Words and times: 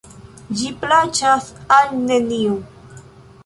Ĝi 0.61 0.71
plaĉas 0.85 1.51
al 1.77 1.95
neniu. 2.09 2.57